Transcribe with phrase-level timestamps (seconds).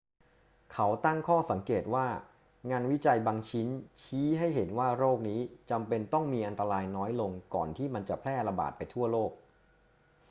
[0.73, 2.07] เขาตั้งข้อสังเกตว่า
[2.69, 3.67] งานวิจัยบางชิ้น
[4.01, 5.39] ชี้ให้เห็นว่าโรคนี้
[5.71, 9.31] จำเป็นต้องมีอันตรายน้อยลงก่อนที่มันจะแพร่ระบาดไปทั่วโลก